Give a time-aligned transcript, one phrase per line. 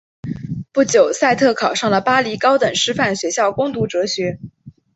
[0.73, 4.39] 不久萨特考上了巴黎高等师范学校攻读哲学。